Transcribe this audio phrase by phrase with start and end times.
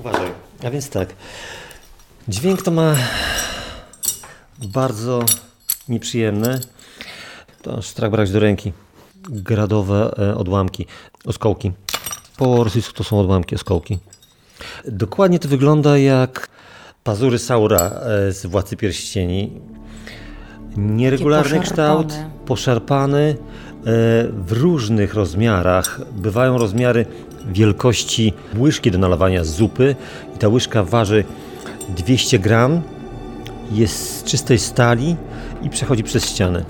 [0.00, 0.32] Uważaj.
[0.64, 1.08] A więc tak.
[2.28, 2.94] Dźwięk to ma
[4.62, 5.24] bardzo
[5.88, 6.60] nieprzyjemny.
[7.62, 8.72] To aż strach brać do ręki.
[9.28, 10.86] Gradowe e, odłamki,
[11.26, 11.72] oskołki.
[12.36, 13.98] Po rosyjsku to są odłamki, oskołki.
[14.88, 16.48] Dokładnie to wygląda jak
[17.04, 19.60] pazury Saura e, z Władcy Pierścieni.
[20.76, 22.14] Nieregularny kształt,
[22.46, 23.36] poszarpany e,
[24.32, 26.00] w różnych rozmiarach.
[26.12, 27.06] Bywają rozmiary
[27.50, 29.96] wielkości łyżki do nalawania zupy
[30.36, 31.24] i ta łyżka waży
[31.88, 32.82] 200 gram,
[33.72, 35.16] jest z czystej stali
[35.62, 36.64] i przechodzi przez ścianę.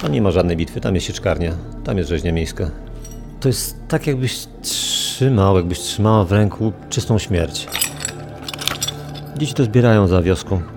[0.00, 1.52] Tam nie ma żadnej bitwy, tam jest sieczkarnia,
[1.84, 2.70] tam jest rzeźnia miejska.
[3.40, 7.68] To jest tak jakbyś trzymał, jakbyś trzymała w ręku czystą śmierć.
[9.36, 10.75] Dzieci to zbierają za wioską.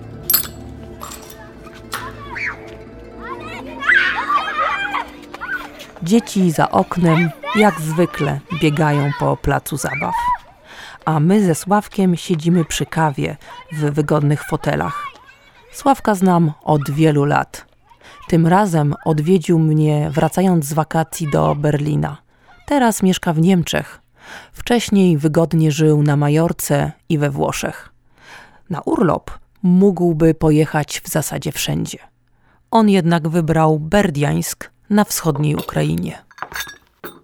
[6.10, 10.14] Dzieci za oknem, jak zwykle, biegają po placu zabaw.
[11.04, 13.36] A my ze Sławkiem siedzimy przy kawie
[13.72, 15.06] w wygodnych fotelach.
[15.72, 17.66] Sławka znam od wielu lat.
[18.28, 22.16] Tym razem odwiedził mnie wracając z wakacji do Berlina.
[22.66, 24.00] Teraz mieszka w Niemczech.
[24.52, 27.92] Wcześniej wygodnie żył na Majorce i we Włoszech.
[28.70, 29.30] Na urlop
[29.62, 31.98] mógłby pojechać w zasadzie wszędzie.
[32.70, 36.18] On jednak wybrał Berdiańsk na wschodniej Ukrainie.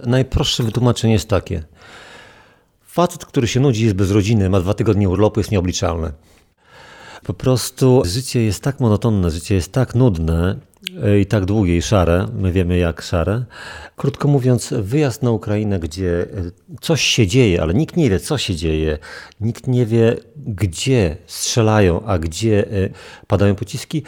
[0.06, 1.62] Najprostsze wytłumaczenie jest takie.
[2.86, 6.12] Facet, który się nudzi, jest bez rodziny, ma dwa tygodnie urlopu, jest nieobliczalny.
[7.25, 10.56] Po prostu życie jest tak monotonne, życie jest tak nudne
[11.03, 13.45] e, i tak długie i szare, my wiemy jak szare.
[13.97, 16.27] Krótko mówiąc, wyjazd na Ukrainę, gdzie e,
[16.80, 18.98] coś się dzieje, ale nikt nie wie, co się dzieje,
[19.41, 22.89] nikt nie wie, gdzie strzelają, a gdzie e,
[23.27, 24.03] padają pociski,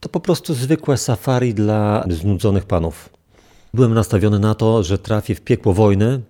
[0.00, 3.08] to po prostu zwykłe safari dla znudzonych panów.
[3.74, 6.20] Byłem nastawiony na to, że trafię w piekło wojny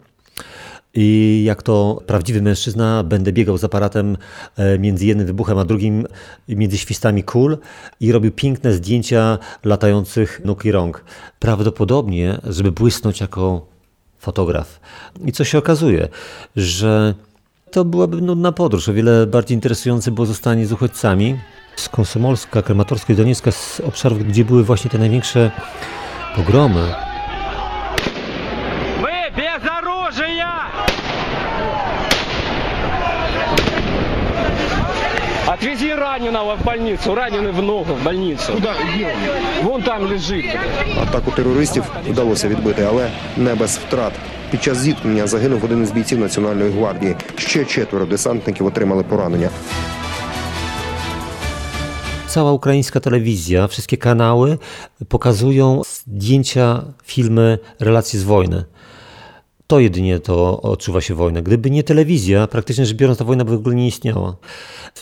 [0.94, 4.16] i jak to prawdziwy mężczyzna będę biegał z aparatem
[4.56, 6.06] e, między jednym wybuchem a drugim,
[6.48, 7.58] między świstami kul
[8.00, 11.04] i robił piękne zdjęcia latających nóg i rąk.
[11.38, 13.66] Prawdopodobnie, żeby błysnąć jako
[14.18, 14.80] fotograf.
[15.24, 16.08] I co się okazuje,
[16.56, 17.14] że
[17.70, 18.88] to byłaby nudna podróż.
[18.88, 21.38] O wiele bardziej interesujące było zostanie z uchodźcami
[21.78, 25.50] z Konsomolska, Krematorska i Doniecka, z obszarów, gdzie były właśnie te największe
[26.36, 26.94] pogromy.
[35.46, 38.52] Отвези раненого в больницу, раненый в ногу в больницу.
[38.52, 38.74] Куда?
[39.62, 40.44] Вон там лежит.
[41.02, 44.12] Атаку терористів вдалося відбити, але не без втрат.
[44.50, 47.16] Під час зіткнення загинув один із бійців Національної гвардії.
[47.36, 49.50] Ще четверо десантників отримали поранення.
[52.28, 54.58] Cała ukraińska telewizja, wszystkie kanały
[55.08, 58.64] pokazują zdjęcia, filmy, relacje z wojny.
[59.66, 61.42] To jedynie to odczuwa się wojnę.
[61.42, 64.36] Gdyby nie telewizja, praktycznie rzecz biorąc, ta wojna by w ogóle nie istniała.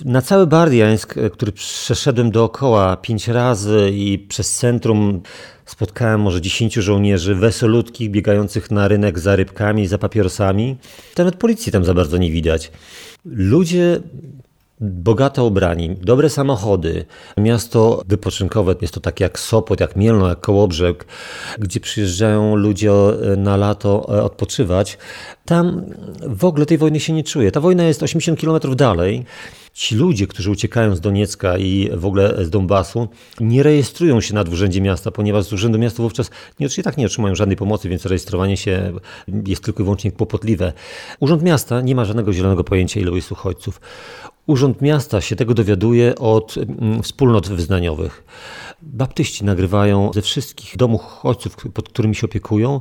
[0.05, 5.23] Na cały Bardiańsk, który przeszedłem dookoła pięć razy i przez centrum
[5.65, 10.77] spotkałem może dziesięciu żołnierzy wesolutkich, biegających na rynek za rybkami za papierosami.
[11.19, 12.73] Nawet policji tam za bardzo nie widać.
[13.25, 14.01] Ludzie
[14.81, 17.05] bogato ubrani, dobre samochody,
[17.37, 21.07] miasto wypoczynkowe, jest to takie jak Sopot, jak Mielno, jak Kołobrzeg,
[21.59, 24.99] gdzie przyjeżdżają ludzie e, na lato e, odpoczywać.
[25.45, 25.83] Tam
[26.23, 27.53] w ogóle tej wojny się nie czuje.
[27.53, 29.25] Ta wojna jest 80 km dalej.
[29.77, 33.09] Ci ludzie, którzy uciekają z Doniecka i w ogóle z Donbasu,
[33.41, 37.07] nie rejestrują się na Urzędzie Miasta, ponieważ z Urzędu Miasta wówczas nie, i tak nie
[37.07, 38.93] otrzymają żadnej pomocy, więc rejestrowanie się
[39.47, 40.73] jest tylko i wyłącznie kłopotliwe.
[41.21, 43.81] Urząd Miasta nie ma żadnego zielonego pojęcia, ilu jest uchodźców.
[44.47, 48.25] Urząd Miasta się tego dowiaduje od mm, wspólnot wyznaniowych.
[48.83, 52.81] Baptyści nagrywają ze wszystkich domów uchodźców, pod którymi się opiekują,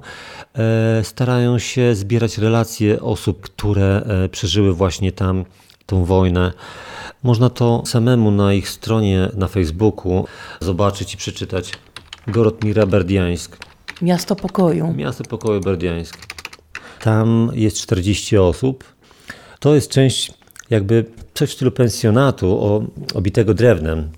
[0.55, 5.45] e, starają się zbierać relacje osób, które e, przeżyły właśnie tam
[5.85, 6.51] tą wojnę.
[7.23, 10.25] Można to samemu na ich stronie na Facebooku
[10.62, 11.72] zobaczyć i przeczytać.
[12.28, 13.57] Gorotmira Berdiańsk,
[14.01, 14.94] Miasto pokoju.
[14.94, 16.18] miasto pokoju Berdiańsk.
[17.01, 18.84] Tam jest 40 osób.
[19.59, 20.34] To jest część
[20.70, 22.84] jakby coś w stylu pensjonatu o,
[23.14, 24.09] obitego drewnem.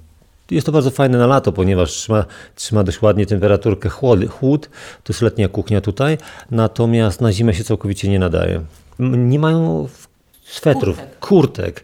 [0.51, 2.25] Jest to bardzo fajne na lato, ponieważ trzyma,
[2.55, 4.69] trzyma dość ładnie temperaturkę chłod, chłód.
[5.03, 6.17] To jest letnia kuchnia tutaj,
[6.51, 8.61] natomiast na zimę się całkowicie nie nadaje.
[8.99, 10.06] Nie mają w-
[10.49, 11.83] swetrów, kurtek, kurtek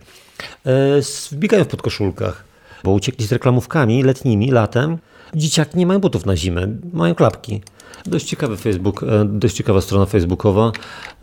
[0.66, 1.02] e,
[1.32, 2.44] wbiegają w podkoszulkach,
[2.84, 4.98] bo uciekli z reklamówkami letnimi, latem.
[5.36, 7.62] Dzieciaki nie mają butów na zimę, mają klapki.
[8.06, 10.72] Dość ciekawy Facebook, e, dość ciekawa strona facebookowa.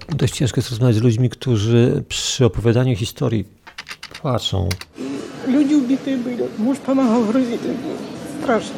[0.08, 3.44] Dość ciężko jest rozmawiać z ludźmi, którzy przy opowiadaniu historii
[4.22, 4.68] płaczą.
[5.48, 6.42] Ludzie ubitych byli.
[6.58, 7.58] Mąż pomagał w rodzinie.
[8.42, 8.76] Strasznie.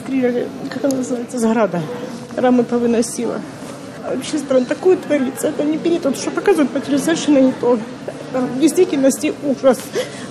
[0.00, 1.80] Strilali, jak to nazywa, z grada.
[2.36, 3.40] Ramy to wynosiła
[4.07, 5.47] вообще стран такое творится.
[5.47, 7.79] Это не перед, вот что показывают по телевизору, совершенно не то.
[8.31, 9.79] Там в действительности ужас.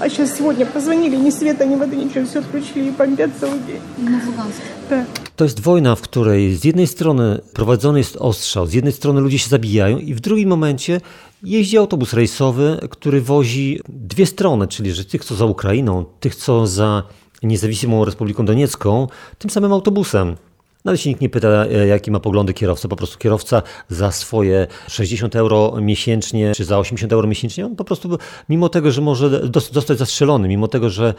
[0.00, 3.80] А сейчас сегодня позвонили, ни света, ни воды, ничего, все отключили и бомбят целый день.
[3.98, 4.60] На Луганск.
[4.90, 5.04] Да.
[5.36, 9.38] To jest wojna, w której z jednej strony prowadzony jest ostrzał, z jednej strony ludzie
[9.38, 11.00] się zabijają i w drugim momencie
[11.42, 16.66] jeździ autobus rejsowy, który wozi dwie strony, czyli że tych, co za Ukrainą, tych, co
[16.66, 17.02] za
[17.42, 20.36] niezawisłą Republiką Doniecką, tym samym autobusem.
[20.85, 22.87] Nawet się nikt nie pyta, e, jakie ma poglądy kierowca.
[22.87, 27.83] Po prostu kierowca za swoje 60 euro miesięcznie, czy za 80 euro miesięcznie, on po
[27.83, 28.17] prostu,
[28.49, 29.41] mimo tego, że może
[29.71, 31.13] zostać zastrzelony, mimo tego, że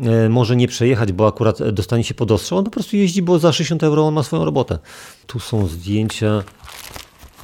[0.00, 3.38] e, może nie przejechać, bo akurat dostanie się pod ostrzał, on po prostu jeździ, bo
[3.38, 4.78] za 60 euro on ma swoją robotę.
[5.26, 6.42] Tu są zdjęcia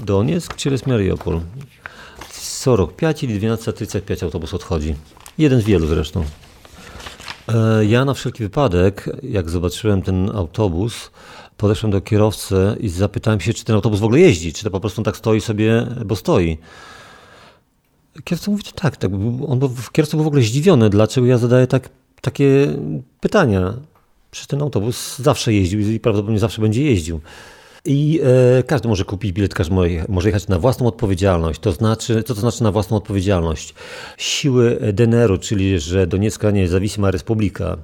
[0.01, 1.41] Donieck, Cieles, Mariupol.
[2.67, 4.95] 45 ili 1235 autobus odchodzi.
[5.39, 6.25] Jeden z wielu zresztą.
[7.49, 11.11] E, ja na wszelki wypadek, jak zobaczyłem ten autobus,
[11.57, 14.81] podeszłem do kierowcy i zapytałem się, czy ten autobus w ogóle jeździ, czy to po
[14.81, 16.59] prostu tak stoi sobie, bo stoi.
[18.25, 19.11] Kierowca mówi, że tak, tak.
[19.49, 21.89] On był, kierowca był w ogóle zdziwiony, dlaczego ja zadaję tak,
[22.21, 22.77] takie
[23.21, 23.75] pytania.
[24.31, 27.21] Przecież ten autobus zawsze jeździł i prawdopodobnie zawsze będzie jeździł.
[27.87, 28.21] I
[28.59, 31.61] e, każdy może kupić bilet, każdy może jecha- może jechać na własną odpowiedzialność.
[31.61, 33.75] To znaczy, co to znaczy na własną odpowiedzialność?
[34.17, 37.77] Siły DNR-u, czyli że Doniecka Niezawisła Republika,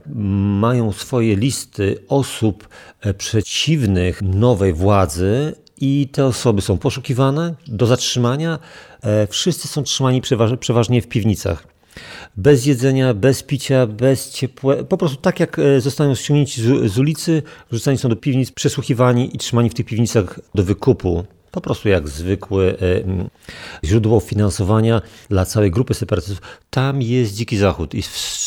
[0.61, 2.69] mają swoje listy osób
[3.01, 8.59] e, przeciwnych nowej władzy i te osoby są poszukiwane do zatrzymania.
[9.03, 11.72] E, wszyscy są trzymani przeważ, przeważnie w piwnicach.
[12.37, 14.77] Bez jedzenia, bez picia, bez ciepła.
[14.77, 17.43] Po prostu tak jak e, zostają ściągnięci z, z ulicy,
[17.73, 21.25] rzucani są do piwnic, przesłuchiwani i trzymani w tych piwnicach do wykupu.
[21.50, 22.75] Po prostu jak zwykłe
[23.85, 26.41] źródło finansowania dla całej grupy separatystów.
[26.71, 27.94] Tam jest Dziki Zachód.
[27.94, 28.03] I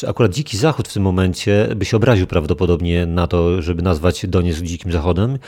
[0.08, 4.62] akurat Dziki Zachód w tym momencie by się obraził prawdopodobnie na to, żeby nazwać Donieck
[4.62, 5.40] Dzikim Zachodem.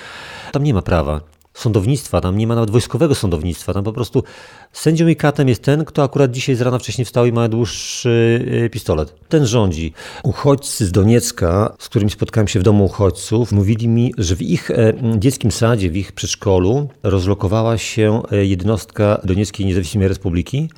[0.51, 1.21] Tam nie ma prawa
[1.57, 4.23] sądownictwa, tam nie ma nawet wojskowego sądownictwa, tam po prostu
[4.73, 8.45] sędzią i katem jest ten, kto akurat dzisiaj z rana wcześniej wstał i ma dłuższy
[8.65, 9.15] y, pistolet.
[9.29, 9.93] Ten rządzi.
[10.23, 14.71] Uchodźcy z Doniecka, z którymi spotkałem się w domu uchodźców, mówili mi, że w ich
[14.71, 20.69] e, dzieckim sadzie, w ich przedszkolu rozlokowała się e, jednostka Donieckiej Niezawisłej Republiki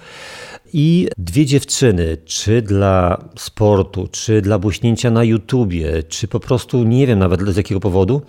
[0.73, 7.07] i dwie dziewczyny, czy dla sportu, czy dla błyśnięcia na YouTubie, czy po prostu nie
[7.07, 8.21] wiem nawet z jakiego powodu,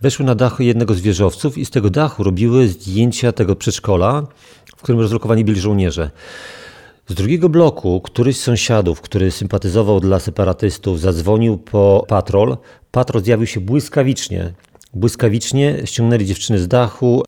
[0.00, 4.26] weszły na dach jednego z wieżowców i z tego dachu robiły zdjęcia tego przedszkola,
[4.76, 6.10] w którym rozlokowani byli żołnierze.
[7.08, 12.56] Z drugiego bloku któryś z sąsiadów, który sympatyzował dla separatystów, zadzwonił po patrol.
[12.90, 14.52] Patrol zjawił się błyskawicznie.
[14.94, 17.22] Błyskawicznie ściągnęli dziewczyny z dachu,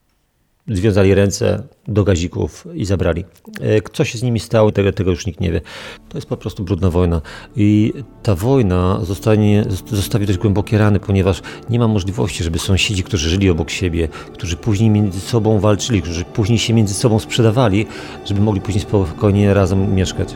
[0.68, 3.26] związali ręce do gazików i zabrali.
[3.62, 5.62] E, Co się z nimi stało, tego, tego już nikt nie wie.
[6.10, 7.22] To jest po prostu brudna wojna.
[7.56, 7.94] I
[8.24, 13.50] ta wojna zostanie, zostawi dość głębokie rany, ponieważ nie ma możliwości, żeby sąsiedzi, którzy żyli
[13.50, 17.86] obok siebie, którzy później między sobą walczyli, którzy później się między sobą sprzedawali,
[18.26, 20.36] żeby mogli później spokojnie razem mieszkać.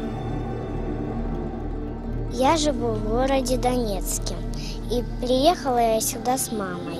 [2.33, 4.35] Я живу в городе Донецке.
[4.91, 6.97] И приехала я сюда с мамой.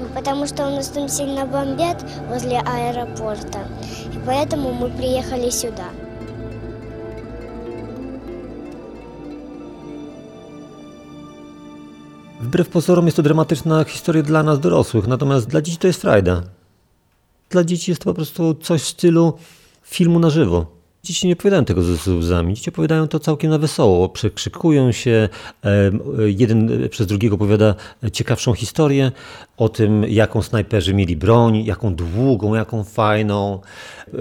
[0.00, 3.60] Ну, Потому что у нас там сильно бомбят возле аэропорта.
[4.12, 5.88] И поэтому мы приехали сюда.
[12.40, 16.42] Wbrew pozorom jest to dramatyczna historia dla nas dorosłych, natomiast dla dzieci to jest frajda.
[17.50, 19.32] Dla dzieci jest to po prostu coś w stylu
[19.82, 20.66] filmu na żywo.
[21.03, 25.29] Dzieci nie opowiadają tego ze łzami, dzieci opowiadają to całkiem na wesoło, przekrzykują się,
[26.25, 27.75] jeden przez drugiego opowiada
[28.13, 29.11] ciekawszą historię
[29.57, 33.59] o tym, jaką snajperzy mieli broń, jaką długą, jaką fajną,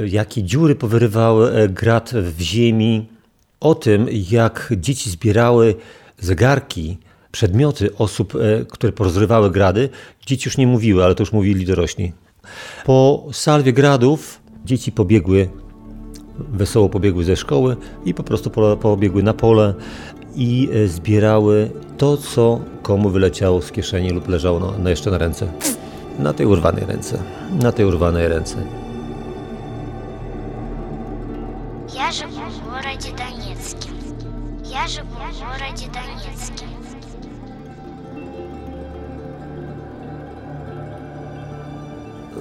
[0.07, 3.07] jakie dziury powyrywały e, grat w ziemi,
[3.61, 5.75] o tym, jak dzieci zbierały
[6.19, 6.99] zegarki,
[7.33, 9.89] przedmioty osób, e, które porozrywały grady.
[10.27, 12.13] Dzieci już nie mówiły, ale to już mówili dorośli.
[12.85, 15.49] Po salwie gradów dzieci pobiegły,
[16.40, 19.74] wesoło pobiegły ze szkoły i po prostu po- pobiegły na pole
[20.36, 25.18] i e, zbierały to, co komu wyleciało z kieszeni lub leżało na, na jeszcze na
[25.18, 25.48] ręce.
[26.20, 27.18] Na tej urwanej ręce.
[27.62, 28.56] Na tej urwanej ręce.
[31.96, 33.90] Я живу в городе Донецке.
[34.66, 36.37] Я живу в городе Донецке.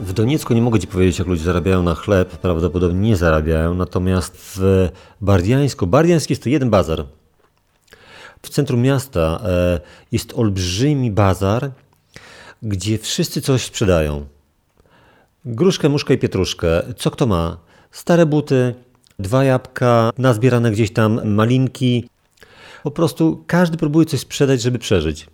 [0.01, 4.33] W Doniecku nie mogę Ci powiedzieć, jak ludzie zarabiają na chleb, prawdopodobnie nie zarabiają, natomiast
[4.37, 4.89] w
[5.21, 7.05] Bardiańsku, Bardiańsk jest to jeden bazar.
[8.41, 9.79] W centrum miasta e,
[10.11, 11.71] jest olbrzymi bazar,
[12.61, 14.25] gdzie wszyscy coś sprzedają.
[15.45, 16.83] Gruszkę, muszkę i pietruszkę.
[16.97, 17.57] Co kto ma?
[17.91, 18.75] Stare buty,
[19.19, 22.09] dwa jabłka, nazbierane gdzieś tam malinki.
[22.83, 25.27] Po prostu każdy próbuje coś sprzedać, żeby przeżyć.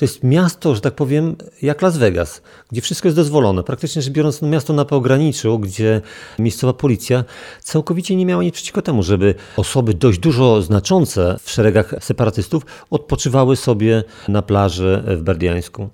[0.00, 2.42] To jest miasto, że tak powiem, jak Las Vegas,
[2.72, 3.62] gdzie wszystko jest dozwolone.
[3.62, 6.00] Praktycznie rzecz biorąc, no miasto na pograniczu, gdzie
[6.38, 7.24] miejscowa policja
[7.60, 13.56] całkowicie nie miała nic przeciwko temu, żeby osoby dość dużo znaczące w szeregach separatystów odpoczywały
[13.56, 15.88] sobie na plaży w Berdiańsku.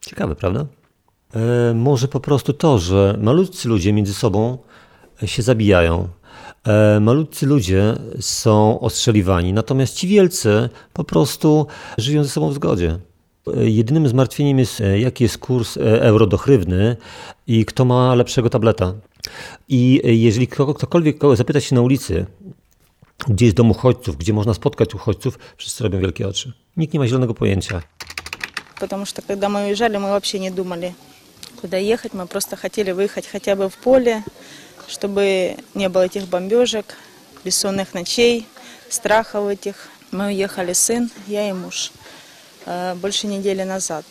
[0.00, 0.66] Ciekawe, prawda?
[1.34, 4.58] E, może po prostu to, że malutcy ludzie między sobą
[5.24, 6.08] się zabijają.
[6.67, 11.67] E, malutcy ludzie są ostrzeliwani, natomiast ci wielcy po prostu
[11.97, 12.99] żyją ze sobą w zgodzie.
[13.57, 16.97] E, Jedynym zmartwieniem jest, e, jaki jest kurs e, euro do hrywny
[17.47, 18.93] i kto ma lepszego tableta.
[19.69, 22.25] I e, jeżeli kogo- ktokolwiek kogo zapyta się na ulicy,
[23.27, 26.53] gdzie jest dom uchodźców, gdzie można spotkać uchodźców, wszyscy robią wielkie oczy.
[26.77, 27.81] Nikt nie ma zielonego pojęcia.
[28.79, 30.93] Потому что когда мы уезжали, мы вообще не думали,
[31.61, 32.13] куда ехать.
[32.13, 34.23] Мы просто хотели выехать хотя бы в поле,
[34.87, 36.95] чтобы не было этих бомбежек,
[37.45, 38.47] бессонных ночей,
[38.89, 39.75] страхов этих.
[40.11, 41.91] Мы уехали сын, я и муж,
[42.65, 44.05] э, больше недели назад.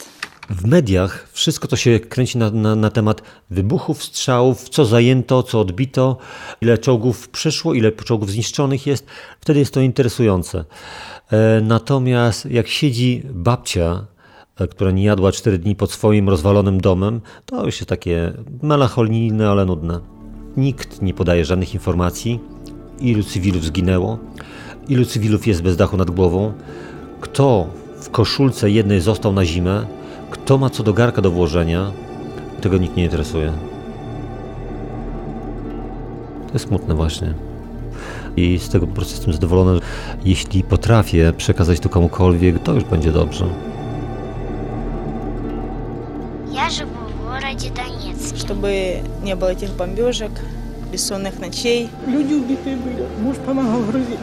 [0.51, 5.61] W mediach wszystko to się kręci na, na, na temat wybuchów, strzałów, co zajęto, co
[5.61, 6.17] odbito,
[6.61, 9.07] ile czołgów przyszło, ile czołgów zniszczonych jest.
[9.41, 10.65] Wtedy jest to interesujące.
[11.33, 14.07] E, Natomiast jak siedzi babcia,
[14.61, 18.33] e, która nie jadła 4 dni pod swoim rozwalonym domem, to już jest takie
[18.63, 20.01] melancholijne, ale nudne.
[20.58, 22.40] Nikt nie podaje żadnych informacji,
[23.00, 24.18] ilu cywilów zginęło,
[24.90, 26.54] ilu cywilów jest bez dachu nad głową,
[27.22, 27.68] kto
[28.02, 29.86] w koszulce jednej został na zimę,
[30.32, 31.92] kto ma co do garka do włożenia,
[32.62, 33.54] tego nikt nie interesuje.
[36.48, 37.34] To jest smutne właśnie.
[38.38, 39.80] I z tego po prostu jestem zadowolony.
[40.26, 43.46] Jeśli potrafię przekazać to komukolwiek, to już będzie dobrze.
[48.47, 50.31] Чтобы не было этих бомбежек,
[50.91, 51.89] бессонных ночей.
[52.07, 53.07] Люди убитые были.
[53.21, 54.19] Муж помогал грузить.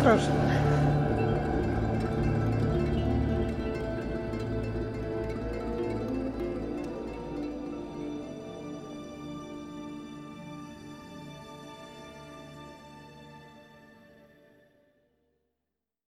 [0.00, 0.43] Страшно.